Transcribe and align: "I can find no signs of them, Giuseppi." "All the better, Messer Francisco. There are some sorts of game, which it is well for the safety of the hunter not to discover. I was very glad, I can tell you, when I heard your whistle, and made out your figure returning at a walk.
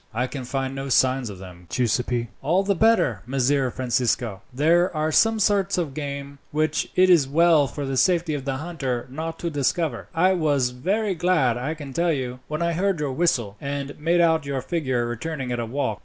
"I 0.15 0.25
can 0.25 0.45
find 0.45 0.73
no 0.73 0.89
signs 0.89 1.29
of 1.29 1.37
them, 1.37 1.67
Giuseppi." 1.69 2.29
"All 2.41 2.63
the 2.63 2.73
better, 2.73 3.21
Messer 3.27 3.69
Francisco. 3.69 4.41
There 4.51 4.91
are 4.97 5.11
some 5.11 5.37
sorts 5.39 5.77
of 5.77 5.93
game, 5.93 6.39
which 6.49 6.89
it 6.95 7.07
is 7.07 7.27
well 7.27 7.67
for 7.67 7.85
the 7.85 7.95
safety 7.95 8.33
of 8.33 8.43
the 8.43 8.57
hunter 8.57 9.05
not 9.11 9.37
to 9.37 9.51
discover. 9.51 10.07
I 10.15 10.33
was 10.33 10.71
very 10.71 11.13
glad, 11.13 11.55
I 11.55 11.75
can 11.75 11.93
tell 11.93 12.11
you, 12.13 12.39
when 12.47 12.63
I 12.63 12.73
heard 12.73 12.99
your 12.99 13.11
whistle, 13.11 13.57
and 13.61 13.95
made 13.99 14.21
out 14.21 14.43
your 14.47 14.63
figure 14.63 15.05
returning 15.05 15.51
at 15.51 15.59
a 15.59 15.67
walk. 15.67 15.99